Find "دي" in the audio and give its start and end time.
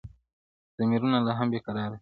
1.87-1.89